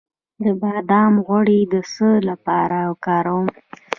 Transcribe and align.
د 0.41 0.43
بادام 0.61 1.13
غوړي 1.25 1.59
د 1.73 1.75
څه 1.93 2.07
لپاره 2.29 2.77
وکاروم؟ 2.91 3.47